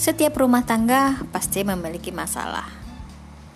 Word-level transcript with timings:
Setiap 0.00 0.40
rumah 0.40 0.64
tangga 0.64 1.20
pasti 1.28 1.60
memiliki 1.60 2.08
masalah. 2.08 2.64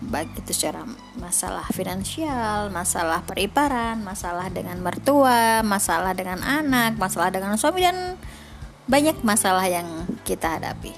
Baik 0.05 0.45
itu 0.45 0.53
secara 0.53 0.85
masalah 1.17 1.65
finansial, 1.73 2.69
masalah 2.69 3.25
periparan, 3.25 4.05
masalah 4.05 4.53
dengan 4.53 4.77
mertua, 4.85 5.65
masalah 5.65 6.13
dengan 6.13 6.45
anak, 6.45 7.01
masalah 7.01 7.33
dengan 7.33 7.57
suami 7.57 7.89
dan 7.89 8.21
banyak 8.85 9.25
masalah 9.25 9.65
yang 9.65 9.89
kita 10.29 10.61
hadapi. 10.61 10.93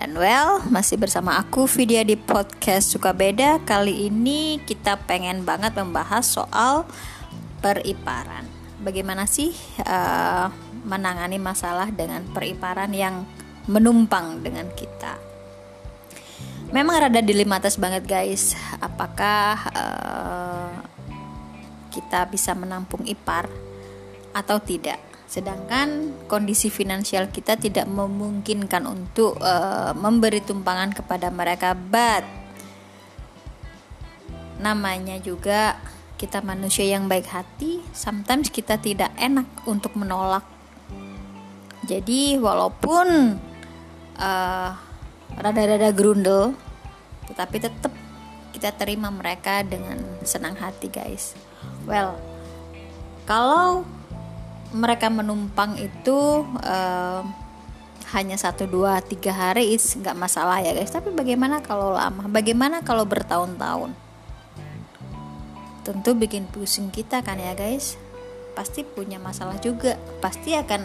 Dan 0.00 0.16
well, 0.16 0.64
masih 0.72 0.96
bersama 0.96 1.36
aku 1.36 1.68
Vidya 1.68 2.00
di 2.00 2.16
podcast 2.16 2.96
Suka 2.96 3.12
Beda. 3.12 3.60
Kali 3.68 4.08
ini 4.08 4.56
kita 4.64 5.04
pengen 5.04 5.44
banget 5.44 5.76
membahas 5.76 6.24
soal 6.24 6.88
periparan. 7.60 8.48
Bagaimana 8.80 9.28
sih 9.28 9.52
uh, 9.84 10.48
menangani 10.88 11.36
masalah 11.36 11.92
dengan 11.92 12.24
periparan 12.32 12.88
yang 12.96 13.28
menumpang 13.68 14.40
dengan 14.40 14.70
kita? 14.72 15.18
Memang 16.70 17.02
rada 17.02 17.18
dilematis 17.18 17.74
banget 17.76 18.06
guys. 18.06 18.54
Apakah 18.78 19.52
uh, 19.74 20.70
kita 21.90 22.30
bisa 22.30 22.54
menampung 22.54 23.02
ipar 23.04 23.50
atau 24.30 24.62
tidak? 24.62 25.10
sedangkan 25.30 26.10
kondisi 26.26 26.74
finansial 26.74 27.30
kita 27.30 27.54
tidak 27.54 27.86
memungkinkan 27.86 28.82
untuk 28.82 29.38
uh, 29.38 29.94
memberi 29.94 30.42
tumpangan 30.42 30.90
kepada 30.90 31.30
mereka 31.30 31.70
but 31.70 32.26
namanya 34.58 35.22
juga 35.22 35.78
kita 36.18 36.42
manusia 36.42 36.82
yang 36.82 37.06
baik 37.06 37.30
hati 37.30 37.78
sometimes 37.94 38.50
kita 38.50 38.74
tidak 38.82 39.14
enak 39.14 39.46
untuk 39.70 39.94
menolak 39.94 40.42
jadi 41.86 42.34
walaupun 42.42 43.38
uh, 44.20 44.76
rada-rada 45.40 45.90
grundel 45.90 46.52
tetapi 47.26 47.56
tetap 47.62 47.92
kita 48.52 48.70
terima 48.76 49.08
mereka 49.08 49.64
dengan 49.64 49.96
senang 50.22 50.54
hati 50.54 50.92
guys. 50.92 51.32
Well 51.88 52.20
kalau 53.24 53.88
mereka 54.70 55.10
menumpang 55.10 55.80
itu 55.80 56.44
uh, 56.62 57.22
hanya 58.10 58.34
satu 58.34 58.66
dua 58.66 58.98
tiga 59.02 59.30
hari 59.30 59.74
is 59.74 59.96
nggak 59.96 60.18
masalah 60.18 60.60
ya 60.60 60.76
guys. 60.76 60.92
Tapi 60.92 61.14
bagaimana 61.14 61.62
kalau 61.62 61.94
lama? 61.94 62.26
Bagaimana 62.28 62.82
kalau 62.84 63.06
bertahun-tahun? 63.06 63.94
Tentu 65.80 66.10
bikin 66.12 66.44
pusing 66.50 66.92
kita 66.92 67.24
kan 67.24 67.40
ya 67.40 67.56
guys 67.56 67.96
pasti 68.52 68.82
punya 68.82 69.16
masalah 69.16 69.56
juga 69.58 69.96
pasti 70.18 70.56
akan 70.56 70.82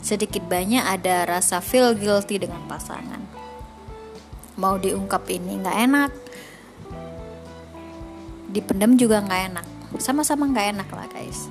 sedikit 0.00 0.44
banyak 0.46 0.84
ada 0.84 1.26
rasa 1.26 1.58
feel 1.58 1.96
guilty 1.96 2.38
dengan 2.38 2.64
pasangan 2.70 3.22
mau 4.58 4.78
diungkap 4.78 5.26
ini 5.30 5.62
nggak 5.62 5.78
enak 5.90 6.12
dipendam 8.48 8.96
juga 8.96 9.22
nggak 9.22 9.42
enak 9.52 9.66
sama-sama 10.00 10.48
nggak 10.48 10.78
enak 10.78 10.88
lah 10.92 11.06
guys 11.10 11.46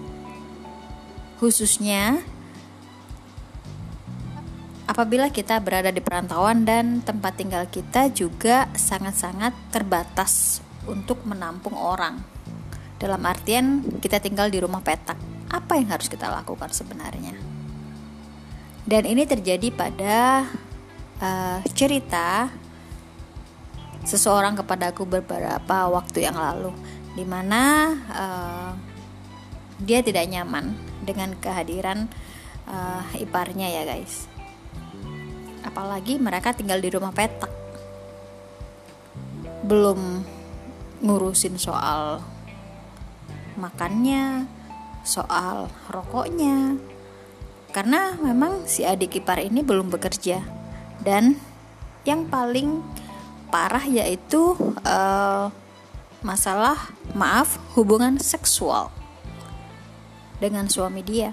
khususnya 1.38 2.22
apabila 4.88 5.30
kita 5.30 5.60
berada 5.62 5.92
di 5.92 6.02
perantauan 6.02 6.64
dan 6.64 7.04
tempat 7.04 7.38
tinggal 7.38 7.68
kita 7.68 8.10
juga 8.10 8.66
sangat-sangat 8.74 9.54
terbatas 9.70 10.64
untuk 10.88 11.22
menampung 11.28 11.76
orang. 11.76 12.24
Dalam 12.98 13.22
artian 13.28 13.84
kita 14.02 14.18
tinggal 14.18 14.50
di 14.50 14.58
rumah 14.58 14.82
petak. 14.82 15.37
Apa 15.48 15.80
yang 15.80 15.90
harus 15.92 16.12
kita 16.12 16.28
lakukan 16.28 16.72
sebenarnya? 16.72 17.36
Dan 18.88 19.04
ini 19.04 19.28
terjadi 19.28 19.68
pada 19.72 20.48
uh, 21.20 21.60
cerita 21.76 22.52
seseorang 24.08 24.56
kepadaku 24.56 25.04
beberapa 25.04 25.92
waktu 25.92 26.24
yang 26.24 26.40
lalu, 26.40 26.72
di 27.16 27.28
mana 27.28 27.92
uh, 28.12 28.72
dia 29.84 30.00
tidak 30.00 30.26
nyaman 30.32 30.72
dengan 31.04 31.36
kehadiran 31.38 32.08
uh, 32.68 33.04
iparnya 33.20 33.70
ya 33.72 33.84
guys 33.88 34.28
apalagi 35.68 36.16
mereka 36.16 36.56
tinggal 36.56 36.80
di 36.80 36.88
rumah 36.88 37.12
petak 37.12 37.52
belum 39.68 40.24
ngurusin 41.04 41.60
soal 41.60 42.24
makannya 43.60 44.48
soal 45.08 45.72
rokoknya 45.88 46.76
karena 47.72 48.20
memang 48.20 48.68
si 48.68 48.84
adik 48.84 49.24
ipar 49.24 49.40
ini 49.40 49.64
belum 49.64 49.88
bekerja 49.88 50.44
dan 51.00 51.40
yang 52.04 52.28
paling 52.28 52.84
parah 53.48 53.88
yaitu 53.88 54.60
uh, 54.84 55.48
masalah 56.20 56.92
maaf 57.16 57.56
hubungan 57.80 58.20
seksual 58.20 58.92
dengan 60.44 60.68
suami 60.68 61.00
dia. 61.02 61.32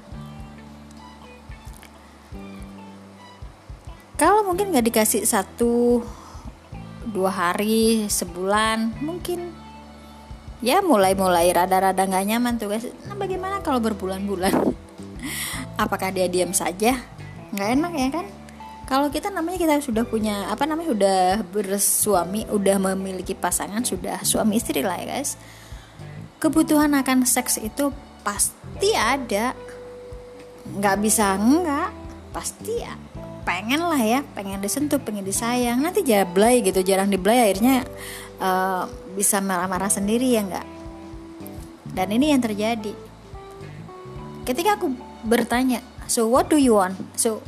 Kalau 4.15 4.47
mungkin 4.47 4.71
nggak 4.71 4.87
dikasih 4.95 5.27
satu 5.27 5.99
dua 7.11 7.31
hari 7.35 8.07
sebulan 8.07 8.95
mungkin 9.03 9.53
ya 10.65 10.81
mulai-mulai 10.81 11.53
rada-rada 11.53 12.09
nggak 12.09 12.25
nyaman 12.25 12.57
tuh 12.57 12.73
guys. 12.73 12.89
Nah 13.05 13.13
bagaimana 13.13 13.61
kalau 13.61 13.85
berbulan-bulan? 13.85 14.73
Apakah 15.85 16.09
dia 16.09 16.25
diam 16.25 16.57
saja? 16.57 16.97
Nggak 17.53 17.69
enak 17.77 17.93
ya 17.93 18.09
kan? 18.09 18.27
Kalau 18.85 19.09
kita 19.13 19.29
namanya 19.29 19.61
kita 19.61 19.75
sudah 19.85 20.05
punya 20.09 20.49
apa 20.49 20.65
namanya 20.65 20.97
sudah 20.97 21.21
bersuami, 21.53 22.49
udah 22.49 22.77
memiliki 22.81 23.37
pasangan, 23.37 23.85
sudah 23.85 24.25
suami 24.25 24.57
istri 24.57 24.81
lah 24.81 24.97
ya 25.05 25.21
guys. 25.21 25.37
Kebutuhan 26.41 26.97
akan 26.97 27.29
seks 27.29 27.61
itu 27.61 27.93
pasti 28.25 28.97
ada 28.97 29.53
nggak 30.65 30.97
bisa 31.05 31.37
enggak 31.37 31.93
pasti 32.33 32.81
ya 32.81 32.97
pengen 33.45 33.85
lah 33.85 34.01
ya 34.01 34.21
pengen 34.33 34.61
disentuh 34.61 34.99
pengen 34.99 35.25
disayang. 35.25 35.81
Nanti 35.85 36.01
jablay 36.05 36.65
gitu 36.65 36.81
jarang 36.81 37.13
diblay 37.13 37.53
akhirnya 37.53 37.85
uh, 38.41 38.89
bisa 39.15 39.39
marah-marah 39.39 39.93
sendiri 39.93 40.35
ya 40.35 40.43
enggak 40.43 40.67
dan 41.95 42.11
ini 42.11 42.35
yang 42.35 42.43
terjadi. 42.43 42.93
Ketika 44.45 44.77
aku 44.77 44.93
bertanya 45.25 45.81
so 46.11 46.27
what 46.27 46.51
do 46.51 46.59
you 46.59 46.77
want? 46.77 46.99
So 47.15 47.41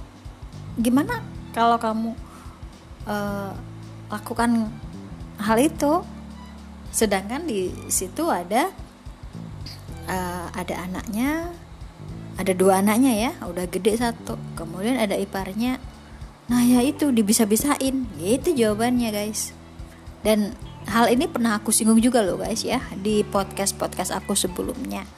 gimana 0.78 1.20
kalau 1.50 1.76
kamu 1.76 2.14
uh, 3.10 3.52
lakukan 4.08 4.70
hal 5.42 5.58
itu? 5.58 6.06
Sedangkan 6.94 7.44
di 7.44 7.74
situ 7.92 8.24
ada 8.30 8.72
uh, 10.08 10.48
ada 10.54 10.74
anaknya 10.88 11.52
ada 12.36 12.52
dua 12.52 12.84
anaknya 12.84 13.12
ya 13.16 13.30
udah 13.44 13.64
gede 13.68 13.96
satu. 13.96 14.36
Kemudian 14.56 15.00
ada 15.00 15.16
iparnya. 15.16 15.80
Nah 16.52 16.62
ya 16.62 16.84
itu 16.84 17.08
dibisa-bisain. 17.08 18.06
Itu 18.20 18.52
jawabannya 18.52 19.08
guys. 19.08 19.56
Dan 20.20 20.52
hal 20.86 21.08
ini 21.08 21.26
pernah 21.26 21.56
aku 21.56 21.72
singgung 21.72 21.98
juga 21.98 22.20
loh 22.20 22.36
guys 22.36 22.62
ya 22.62 22.78
di 23.00 23.24
podcast 23.24 23.74
podcast 23.74 24.12
aku 24.12 24.36
sebelumnya. 24.36 25.08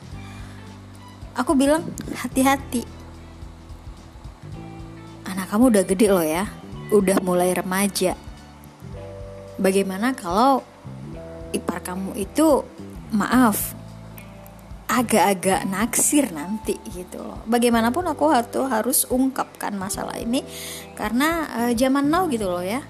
Aku 1.35 1.55
bilang 1.59 1.87
hati-hati. 2.15 2.83
Anak 5.27 5.51
kamu 5.51 5.75
udah 5.75 5.85
gede 5.87 6.07
loh 6.11 6.25
ya. 6.25 6.47
Udah 6.95 7.19
mulai 7.23 7.53
remaja. 7.55 8.15
Bagaimana 9.59 10.15
kalau 10.15 10.63
ipar 11.51 11.83
kamu 11.83 12.15
itu 12.15 12.63
maaf 13.11 13.75
agak-agak 14.89 15.69
naksir 15.69 16.33
nanti 16.33 16.81
gitu 16.97 17.21
loh. 17.21 17.45
Bagaimanapun 17.45 18.09
aku 18.09 18.33
harus 18.33 18.49
harus 18.73 18.99
ungkapkan 19.13 19.77
masalah 19.77 20.17
ini 20.17 20.41
karena 20.97 21.45
uh, 21.53 21.73
zaman 21.77 22.09
now 22.09 22.25
gitu 22.33 22.49
loh 22.49 22.65
ya. 22.65 22.81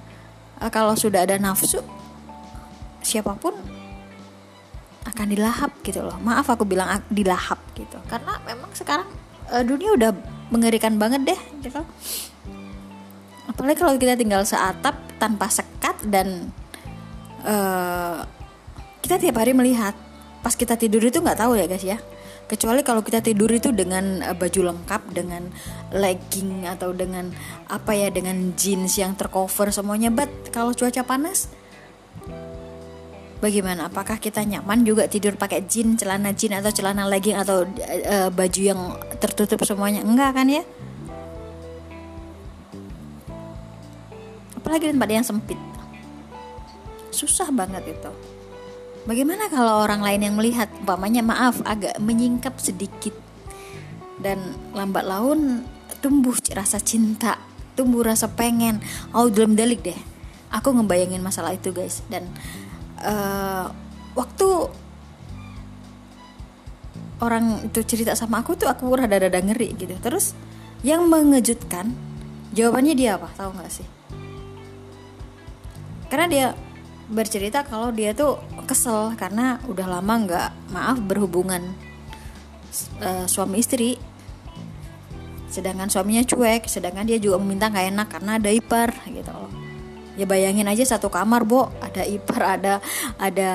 Uh, 0.62 0.70
kalau 0.70 0.94
sudah 0.94 1.26
ada 1.26 1.34
nafsu 1.42 1.82
siapa 3.02 3.34
pun 3.34 3.52
akan 5.10 5.26
dilahap 5.26 5.74
gitu 5.82 6.06
loh. 6.06 6.14
Maaf 6.22 6.46
aku 6.46 6.62
bilang 6.62 7.02
dilahap 7.10 7.58
gitu. 7.74 7.98
Karena 8.06 8.38
memang 8.46 8.70
sekarang 8.78 9.10
uh, 9.50 9.66
dunia 9.66 9.90
udah 9.98 10.10
mengerikan 10.54 10.96
banget 11.02 11.34
deh 11.34 11.40
gitu. 11.66 11.82
Apalagi 13.50 13.76
kalau 13.80 13.98
kita 13.98 14.14
tinggal 14.14 14.46
seatap 14.46 14.94
tanpa 15.18 15.50
sekat 15.50 15.98
dan 16.06 16.54
uh, 17.42 18.22
kita 19.02 19.18
tiap 19.18 19.42
hari 19.42 19.50
melihat 19.50 19.98
pas 20.38 20.54
kita 20.54 20.78
tidur 20.78 21.02
itu 21.02 21.18
nggak 21.18 21.38
tahu 21.38 21.58
ya 21.58 21.66
guys 21.66 21.84
ya. 21.84 21.98
Kecuali 22.48 22.80
kalau 22.80 23.04
kita 23.04 23.20
tidur 23.20 23.52
itu 23.52 23.74
dengan 23.76 24.24
uh, 24.24 24.32
baju 24.32 24.72
lengkap 24.72 25.02
dengan 25.12 25.52
legging 25.92 26.64
atau 26.64 26.96
dengan 26.96 27.28
apa 27.68 27.92
ya 27.92 28.08
dengan 28.08 28.56
jeans 28.56 28.96
yang 28.96 29.12
tercover 29.18 29.68
semuanya. 29.68 30.08
But 30.08 30.30
kalau 30.48 30.72
cuaca 30.72 31.04
panas 31.04 31.52
bagaimana? 33.44 33.92
Apakah 33.92 34.16
kita 34.16 34.40
nyaman 34.46 34.86
juga 34.86 35.04
tidur 35.10 35.36
pakai 35.36 35.68
jeans 35.68 36.00
celana 36.00 36.32
jeans 36.32 36.56
atau 36.56 36.72
celana 36.72 37.04
legging 37.04 37.36
atau 37.36 37.68
uh, 38.08 38.30
baju 38.32 38.60
yang 38.62 38.80
tertutup 39.20 39.60
semuanya? 39.68 40.00
Enggak 40.00 40.38
kan 40.38 40.48
ya? 40.48 40.64
Apalagi 44.56 44.88
tempat 44.88 45.10
yang 45.12 45.26
sempit. 45.26 45.60
Susah 47.12 47.50
banget 47.52 47.98
itu 47.98 48.37
bagaimana 49.08 49.48
kalau 49.48 49.80
orang 49.80 50.04
lain 50.04 50.20
yang 50.28 50.36
melihat? 50.36 50.68
Umpamanya 50.84 51.24
maaf 51.24 51.64
agak 51.64 51.96
menyingkap 51.96 52.60
sedikit. 52.60 53.16
Dan 54.20 54.52
lambat 54.76 55.08
laun 55.08 55.64
tumbuh 56.04 56.36
rasa 56.52 56.78
cinta 56.78 57.48
tumbuh 57.78 58.02
rasa 58.02 58.26
pengen. 58.26 58.82
Oh 59.14 59.30
dalam 59.30 59.54
dalik 59.54 59.86
deh. 59.86 59.94
Aku 60.50 60.74
ngebayangin 60.74 61.22
masalah 61.22 61.54
itu 61.54 61.70
guys. 61.70 62.02
Dan 62.10 62.26
uh, 62.98 63.70
waktu 64.18 64.48
orang 67.22 67.70
itu 67.70 67.86
cerita 67.86 68.18
sama 68.18 68.42
aku 68.42 68.58
tuh 68.58 68.66
aku 68.66 68.90
rada-rada 68.98 69.38
ngeri 69.38 69.78
gitu. 69.78 69.94
Terus 70.02 70.34
yang 70.82 71.06
mengejutkan 71.06 71.94
jawabannya 72.50 72.98
dia 72.98 73.14
apa? 73.14 73.30
Tahu 73.38 73.50
nggak 73.54 73.70
sih? 73.70 73.86
Karena 76.10 76.26
dia 76.26 76.46
bercerita 77.08 77.64
kalau 77.64 77.88
dia 77.88 78.12
tuh 78.12 78.36
kesel 78.68 79.16
karena 79.16 79.56
udah 79.64 79.86
lama 79.88 80.14
nggak 80.28 80.48
maaf 80.72 81.00
berhubungan 81.00 81.72
uh, 83.00 83.24
suami 83.24 83.64
istri. 83.64 83.96
Sedangkan 85.48 85.88
suaminya 85.88 86.20
cuek 86.28 86.68
sedangkan 86.68 87.08
dia 87.08 87.16
juga 87.16 87.40
meminta 87.40 87.72
nggak 87.72 87.86
enak 87.96 88.08
karena 88.12 88.30
ada 88.36 88.50
ipar 88.52 88.92
gitu. 89.08 89.32
Loh 89.32 89.68
ya 90.18 90.26
bayangin 90.26 90.66
aja 90.66 90.84
satu 90.84 91.08
kamar 91.08 91.46
bo. 91.46 91.70
Ada 91.80 92.02
ipar 92.04 92.42
ada 92.58 92.74
ada 93.16 93.50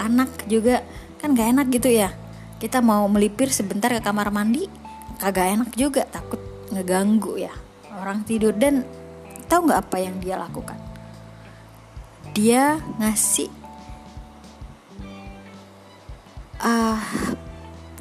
anak 0.00 0.48
juga. 0.50 0.82
Kan 1.20 1.32
gak 1.32 1.56
enak 1.56 1.66
gitu 1.72 1.88
ya. 1.88 2.12
Kita 2.60 2.84
mau 2.84 3.08
melipir 3.08 3.48
sebentar 3.48 3.88
ke 3.88 4.00
kamar 4.00 4.28
mandi 4.28 4.68
kagak 5.20 5.60
enak 5.60 5.70
juga. 5.76 6.02
Takut 6.08 6.40
ngeganggu 6.72 7.38
ya 7.38 7.54
orang 8.00 8.26
tidur. 8.26 8.52
Dan 8.56 8.82
tahu 9.46 9.70
nggak 9.70 9.88
apa 9.88 9.96
yang 10.00 10.16
dia 10.18 10.40
lakukan 10.40 10.93
dia 12.34 12.82
ngasih 12.98 13.46
uh, 16.58 16.98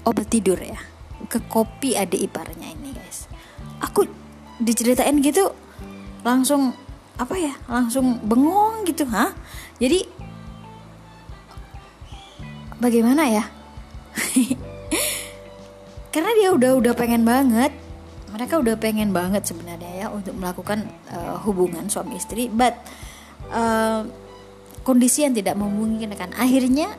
obat 0.09 0.27
tidur 0.27 0.57
ya 0.57 0.81
ke 1.29 1.37
kopi 1.45 1.93
adik 1.93 2.25
iparnya 2.27 2.73
ini 2.73 2.97
guys. 2.97 3.29
Aku 3.85 4.09
diceritain 4.57 5.21
gitu 5.21 5.53
langsung 6.25 6.73
apa 7.13 7.37
ya 7.37 7.53
langsung 7.69 8.17
bengong 8.25 8.89
gitu 8.89 9.05
ha 9.13 9.29
jadi 9.77 10.01
bagaimana 12.81 13.29
ya? 13.29 13.45
Karena 16.13 16.31
dia 16.37 16.49
udah 16.53 16.71
udah 16.77 16.93
pengen 16.97 17.21
banget 17.21 17.73
mereka 18.33 18.57
udah 18.57 18.75
pengen 18.81 19.13
banget 19.13 19.45
sebenarnya 19.45 19.93
ya 19.93 20.07
untuk 20.09 20.33
melakukan 20.33 20.89
uh, 21.13 21.37
hubungan 21.45 21.85
suami 21.85 22.17
istri 22.17 22.49
but 22.49 22.73
uh, 23.53 24.01
kondisi 24.83 25.23
yang 25.23 25.33
tidak 25.33 25.55
memungkinkan. 25.55 26.35
Akhirnya 26.35 26.93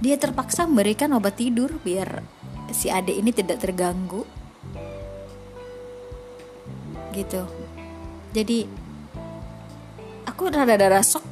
dia 0.00 0.16
terpaksa 0.16 0.64
memberikan 0.68 1.12
obat 1.16 1.36
tidur 1.40 1.72
biar 1.80 2.20
si 2.72 2.90
adik 2.90 3.16
ini 3.16 3.30
tidak 3.32 3.62
terganggu. 3.62 4.24
Gitu. 7.12 7.44
Jadi 8.36 8.68
aku 10.28 10.52
rada-rada 10.52 11.00
sok 11.00 11.24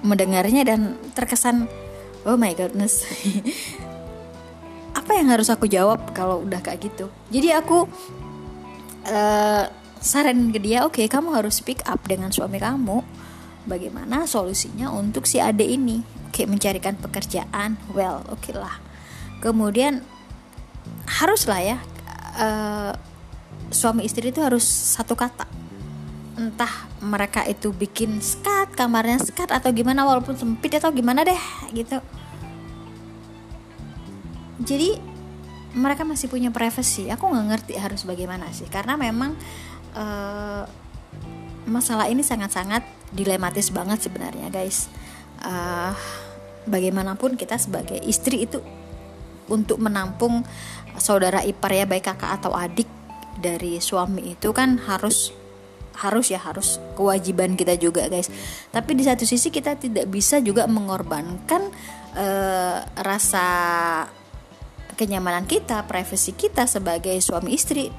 mendengarnya 0.00 0.64
dan 0.64 0.96
terkesan 1.12 1.68
oh 2.24 2.40
my 2.40 2.56
godness 2.56 3.04
apa 4.98 5.10
yang 5.12 5.28
harus 5.28 5.52
aku 5.52 5.68
jawab 5.68 6.00
kalau 6.16 6.40
udah 6.40 6.64
kayak 6.64 6.88
gitu? 6.88 7.12
Jadi 7.28 7.52
aku 7.52 7.84
uh, 9.04 9.64
saran 10.00 10.48
ke 10.48 10.58
dia 10.62 10.88
oke 10.88 10.96
okay, 10.96 11.06
kamu 11.06 11.36
harus 11.36 11.60
speak 11.60 11.84
up 11.84 12.00
dengan 12.08 12.32
suami 12.32 12.56
kamu 12.56 13.04
bagaimana 13.70 14.26
solusinya 14.26 14.90
untuk 14.90 15.30
si 15.30 15.38
adik 15.38 15.70
ini? 15.70 16.02
Oke 16.26 16.50
mencarikan 16.50 16.98
pekerjaan. 16.98 17.78
Well 17.94 18.26
oke 18.26 18.50
okay 18.50 18.54
lah. 18.58 18.82
Kemudian 19.38 20.02
haruslah 21.06 21.62
ya 21.62 21.78
uh, 22.34 22.92
suami 23.70 24.02
istri 24.02 24.34
itu 24.34 24.42
harus 24.42 24.66
satu 24.66 25.14
kata. 25.14 25.46
Entah 26.34 26.90
mereka 26.98 27.46
itu 27.46 27.70
bikin 27.70 28.18
skat 28.18 28.74
kamarnya 28.74 29.22
skat 29.22 29.54
atau 29.54 29.70
gimana 29.70 30.02
walaupun 30.02 30.34
sempit 30.34 30.74
atau 30.74 30.90
gimana 30.90 31.22
deh 31.22 31.42
gitu. 31.70 32.02
Jadi 34.60 34.98
mereka 35.72 36.02
masih 36.02 36.26
punya 36.26 36.50
privacy. 36.50 37.06
Aku 37.14 37.30
nggak 37.30 37.46
ngerti 37.46 37.74
harus 37.78 38.02
bagaimana 38.02 38.50
sih 38.50 38.66
karena 38.66 38.98
memang 38.98 39.38
uh, 39.94 40.66
masalah 41.70 42.10
ini 42.10 42.26
sangat-sangat 42.26 42.99
dilematis 43.10 43.70
banget 43.74 44.06
sebenarnya 44.06 44.48
guys. 44.50 44.86
Uh, 45.40 45.94
bagaimanapun 46.68 47.34
kita 47.34 47.56
sebagai 47.56 47.96
istri 48.04 48.44
itu 48.44 48.60
untuk 49.50 49.80
menampung 49.82 50.44
saudara 51.00 51.42
ipar 51.42 51.72
ya 51.74 51.88
baik 51.88 52.06
kakak 52.12 52.38
atau 52.38 52.52
adik 52.54 52.86
dari 53.40 53.80
suami 53.80 54.36
itu 54.36 54.52
kan 54.52 54.78
harus 54.84 55.32
harus 56.00 56.32
ya 56.32 56.40
harus 56.40 56.80
kewajiban 56.96 57.58
kita 57.58 57.76
juga 57.76 58.06
guys. 58.08 58.30
Tapi 58.70 58.96
di 58.96 59.04
satu 59.04 59.26
sisi 59.26 59.52
kita 59.52 59.76
tidak 59.76 60.08
bisa 60.08 60.38
juga 60.40 60.64
mengorbankan 60.70 61.68
uh, 62.14 62.78
rasa 63.04 63.46
kenyamanan 64.96 65.48
kita 65.48 65.84
privasi 65.88 66.36
kita 66.36 66.64
sebagai 66.64 67.16
suami 67.20 67.56
istri. 67.56 67.90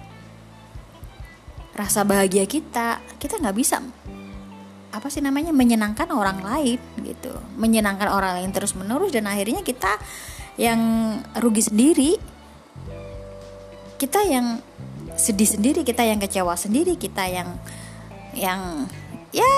Rasa 1.76 2.06
bahagia 2.06 2.46
kita 2.48 3.02
kita 3.22 3.38
nggak 3.42 3.58
bisa 3.58 3.82
apa 4.92 5.08
sih 5.08 5.24
namanya 5.24 5.56
menyenangkan 5.56 6.12
orang 6.12 6.44
lain 6.44 6.80
gitu. 7.04 7.32
Menyenangkan 7.56 8.12
orang 8.12 8.40
lain 8.40 8.52
terus 8.52 8.76
menerus 8.76 9.16
dan 9.16 9.28
akhirnya 9.28 9.64
kita 9.64 9.96
yang 10.60 10.80
rugi 11.40 11.64
sendiri. 11.64 12.12
Kita 13.96 14.28
yang 14.28 14.60
sedih 15.16 15.48
sendiri 15.48 15.82
kita 15.84 16.04
yang 16.04 16.20
kecewa 16.20 16.56
sendiri 16.56 16.96
kita 16.96 17.28
yang 17.28 17.50
yang 18.32 18.88
ya 19.36 19.52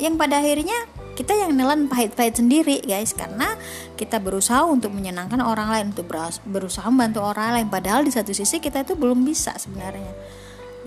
yang 0.00 0.16
pada 0.16 0.40
akhirnya 0.40 0.74
kita 1.12 1.36
yang 1.36 1.52
nelan 1.52 1.84
pahit-pahit 1.88 2.40
sendiri 2.40 2.80
guys. 2.84 3.12
Karena 3.12 3.56
kita 3.96 4.20
berusaha 4.20 4.64
untuk 4.64 4.92
menyenangkan 4.92 5.40
orang 5.40 5.68
lain 5.68 5.86
untuk 5.92 6.08
berusaha 6.48 6.88
membantu 6.88 7.24
orang 7.24 7.60
lain. 7.60 7.68
Padahal 7.68 8.04
di 8.04 8.12
satu 8.12 8.32
sisi 8.32 8.60
kita 8.60 8.84
itu 8.84 8.96
belum 8.96 9.24
bisa 9.24 9.56
sebenarnya. 9.60 10.12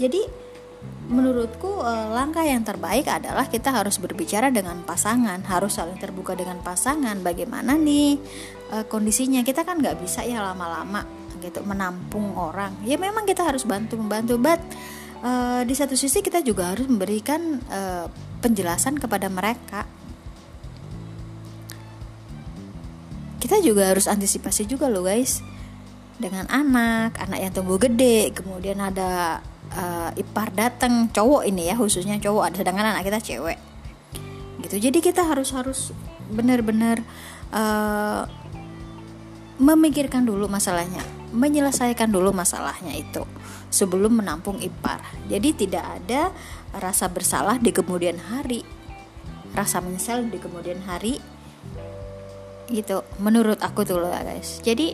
Jadi 0.01 0.42
menurutku 1.13 1.83
eh, 1.83 2.07
langkah 2.15 2.47
yang 2.47 2.63
terbaik 2.63 3.05
adalah 3.11 3.51
kita 3.51 3.75
harus 3.75 3.99
berbicara 3.99 4.47
dengan 4.49 4.79
pasangan 4.87 5.43
harus 5.43 5.75
saling 5.75 5.99
terbuka 5.99 6.33
dengan 6.33 6.63
pasangan. 6.63 7.19
Bagaimana 7.19 7.75
nih 7.75 8.17
eh, 8.71 8.85
kondisinya? 8.87 9.43
Kita 9.43 9.67
kan 9.67 9.83
nggak 9.83 9.99
bisa 9.99 10.23
ya 10.23 10.39
lama-lama 10.39 11.03
gitu 11.43 11.59
menampung 11.67 12.33
orang. 12.39 12.71
Ya 12.87 12.95
memang 12.95 13.27
kita 13.27 13.43
harus 13.43 13.67
bantu 13.67 13.99
membantu. 13.99 14.39
But 14.39 14.63
uh, 15.19 15.67
di 15.67 15.75
satu 15.75 15.91
sisi 15.91 16.23
kita 16.23 16.39
juga 16.39 16.71
harus 16.71 16.87
memberikan 16.87 17.59
penjelasan 18.39 18.95
kepada 18.95 19.27
mereka. 19.27 19.83
Kita 23.43 23.59
juga 23.59 23.91
harus 23.91 24.07
antisipasi 24.07 24.63
juga 24.71 24.87
loh 24.87 25.03
guys. 25.03 25.43
Dengan 26.15 26.47
anak 26.47 27.19
anak 27.19 27.39
yang 27.43 27.51
tumbuh 27.51 27.75
gede 27.75 28.31
kemudian 28.31 28.79
ada 28.79 29.43
uh, 29.74 30.12
ipar 30.15 30.53
datang 30.53 31.10
cowok 31.10 31.50
ini 31.50 31.70
ya 31.70 31.75
khususnya 31.75 32.22
cowok. 32.22 32.53
Ada 32.53 32.56
sedangkan 32.63 32.94
anak 32.94 33.03
kita 33.06 33.20
cewek. 33.20 33.60
Gitu. 34.63 34.89
Jadi 34.89 35.00
kita 35.03 35.27
harus 35.27 35.51
harus 35.51 35.92
benar-benar 36.32 37.03
uh, 37.51 38.24
memikirkan 39.60 40.24
dulu 40.24 40.48
masalahnya. 40.48 41.03
Menyelesaikan 41.34 42.13
dulu 42.13 42.30
masalahnya 42.30 42.94
itu 42.94 43.25
sebelum 43.74 44.22
menampung 44.22 44.62
ipar. 44.62 45.01
Jadi 45.27 45.65
tidak 45.65 45.82
ada 45.82 46.30
rasa 46.77 47.10
bersalah 47.10 47.58
di 47.58 47.74
kemudian 47.74 48.22
hari, 48.22 48.62
rasa 49.58 49.82
menyesal 49.82 50.30
di 50.30 50.38
kemudian 50.38 50.77
hari. 50.86 51.18
Gitu, 52.70 53.01
menurut 53.20 53.60
aku 53.60 53.84
tuh 53.84 53.98
loh 53.98 54.13
guys. 54.13 54.62
Jadi 54.62 54.94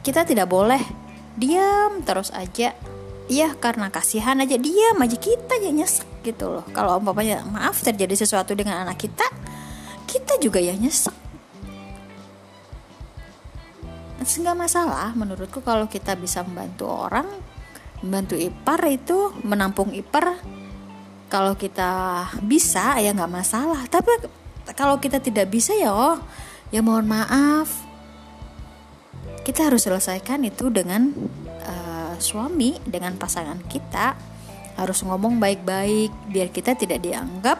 kita 0.00 0.24
tidak 0.24 0.48
boleh 0.48 0.80
diam 1.38 2.02
terus 2.02 2.32
aja. 2.34 2.74
Ya 3.30 3.48
karena 3.54 3.92
kasihan 3.94 4.38
aja. 4.42 4.58
Diam 4.58 4.98
aja. 4.98 5.14
Kita 5.14 5.58
aja 5.58 5.70
nyesek 5.70 6.08
gitu 6.26 6.50
loh. 6.50 6.64
Kalau 6.74 6.98
umpamanya 6.98 7.46
maaf 7.46 7.78
terjadi 7.82 8.18
sesuatu 8.18 8.56
dengan 8.58 8.82
anak 8.82 8.98
kita, 8.98 9.26
kita 10.10 10.38
juga 10.42 10.58
ya 10.58 10.74
nyesek. 10.74 11.14
Nggak 14.20 14.56
masalah 14.56 15.10
menurutku 15.16 15.64
kalau 15.64 15.90
kita 15.90 16.14
bisa 16.14 16.44
membantu 16.46 16.86
orang 16.86 17.26
membantu 18.00 18.36
ipar 18.36 18.80
itu 18.88 19.34
menampung 19.42 19.92
ipar. 19.92 20.38
Kalau 21.30 21.54
kita 21.54 22.26
bisa 22.42 22.98
ya 22.98 23.14
nggak 23.14 23.32
masalah. 23.32 23.86
Tapi 23.86 24.26
kalau 24.74 24.98
kita 25.02 25.18
tidak 25.18 25.50
bisa 25.50 25.74
ya 25.74 25.90
oh 25.90 26.18
ya 26.70 26.82
mohon 26.82 27.06
maaf 27.06 27.89
kita 29.40 29.72
harus 29.72 29.88
selesaikan 29.88 30.44
itu 30.44 30.68
dengan 30.68 31.12
uh, 31.64 32.14
suami 32.20 32.76
dengan 32.84 33.16
pasangan 33.16 33.60
kita. 33.66 34.16
Harus 34.76 35.04
ngomong 35.04 35.36
baik-baik 35.36 36.12
biar 36.32 36.48
kita 36.48 36.72
tidak 36.72 37.04
dianggap 37.04 37.58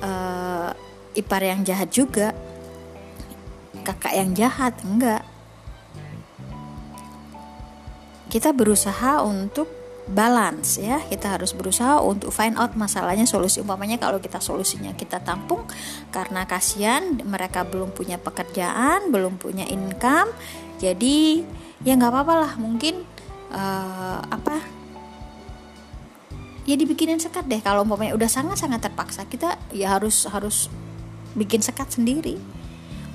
uh, 0.00 0.72
ipar 1.16 1.42
yang 1.44 1.60
jahat 1.64 1.92
juga. 1.92 2.32
Kakak 3.84 4.14
yang 4.16 4.32
jahat 4.32 4.72
enggak. 4.80 5.24
Kita 8.32 8.50
berusaha 8.56 9.20
untuk 9.20 9.68
balance 10.08 10.80
ya. 10.80 11.04
Kita 11.04 11.36
harus 11.36 11.52
berusaha 11.52 12.00
untuk 12.00 12.32
find 12.32 12.56
out 12.56 12.76
masalahnya 12.76 13.28
solusi 13.28 13.60
umpamanya 13.60 14.00
kalau 14.00 14.20
kita 14.20 14.40
solusinya 14.40 14.96
kita 14.96 15.20
tampung. 15.20 15.68
Karena 16.08 16.48
kasihan 16.48 17.20
mereka 17.28 17.64
belum 17.68 17.92
punya 17.92 18.16
pekerjaan 18.16 19.12
belum 19.12 19.36
punya 19.36 19.68
income 19.68 20.32
jadi 20.78 21.44
ya 21.84 21.92
nggak 21.94 22.10
apa-apa 22.10 22.34
lah 22.48 22.52
mungkin 22.56 23.04
uh, 23.52 24.18
apa 24.24 24.58
ya 26.64 26.74
dibikinin 26.74 27.20
sekat 27.20 27.46
deh. 27.46 27.60
Kalau 27.60 27.84
umpamanya 27.84 28.16
udah 28.16 28.28
sangat-sangat 28.28 28.90
terpaksa 28.90 29.28
kita 29.28 29.60
ya 29.70 29.94
harus 29.94 30.24
harus 30.28 30.72
bikin 31.36 31.60
sekat 31.60 31.92
sendiri. 31.94 32.40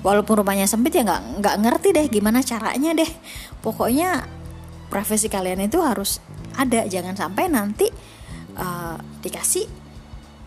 Walaupun 0.00 0.40
rumahnya 0.40 0.64
sempit 0.64 0.96
ya 0.96 1.04
nggak 1.04 1.44
nggak 1.44 1.56
ngerti 1.60 1.88
deh 1.92 2.06
gimana 2.08 2.40
caranya 2.40 2.96
deh. 2.96 3.10
Pokoknya 3.60 4.24
profesi 4.88 5.28
kalian 5.28 5.60
itu 5.66 5.82
harus 5.84 6.22
ada. 6.56 6.86
Jangan 6.88 7.18
sampai 7.18 7.52
nanti 7.52 7.90
uh, 8.56 8.96
dikasih 9.20 9.66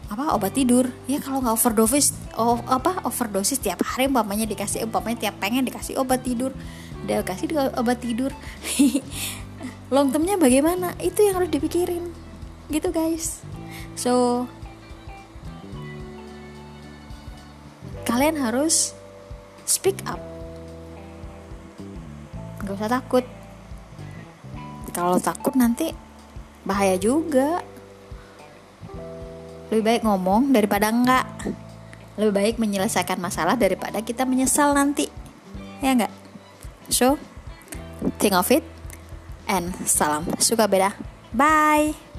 apa 0.10 0.34
obat 0.34 0.58
tidur. 0.58 0.90
Ya 1.06 1.22
kalau 1.22 1.44
nggak 1.44 1.54
overdosis 1.60 2.18
oh, 2.40 2.58
apa 2.66 3.06
overdosis 3.06 3.62
tiap 3.62 3.84
hari 3.86 4.10
umpamanya 4.10 4.50
dikasih 4.50 4.90
umpamanya 4.90 5.30
tiap 5.30 5.38
pengen 5.38 5.68
dikasih 5.68 6.02
obat 6.02 6.26
tidur 6.26 6.56
udah 7.04 7.20
kasih 7.28 7.52
obat 7.76 8.00
tidur. 8.00 8.32
Long 9.94 10.10
termnya 10.10 10.40
bagaimana? 10.40 10.96
Itu 11.04 11.22
yang 11.22 11.44
harus 11.44 11.52
dipikirin. 11.52 12.10
Gitu 12.72 12.90
guys. 12.90 13.44
So 14.00 14.46
kalian 18.08 18.40
harus 18.40 18.96
speak 19.68 20.00
up. 20.08 20.20
Gak 22.64 22.80
usah 22.80 22.92
takut. 22.92 23.26
Kalau 24.96 25.20
takut 25.20 25.54
nanti 25.60 25.92
bahaya 26.64 26.96
juga. 26.96 27.60
Lebih 29.68 29.84
baik 29.84 30.02
ngomong 30.08 30.56
daripada 30.56 30.88
enggak 30.94 31.26
lebih 32.14 32.34
baik 32.34 32.56
menyelesaikan 32.62 33.18
masalah 33.18 33.58
daripada 33.58 34.00
kita 34.00 34.24
menyesal 34.24 34.72
nanti. 34.78 35.10
Ya 35.82 35.98
enggak 35.98 36.23
so 36.94 37.18
think 38.22 38.38
of 38.38 38.48
it. 38.54 38.64
And 39.50 39.74
salam. 39.84 40.30
Suka 40.40 40.70
beda. 40.70 40.94
Bye 41.34 42.13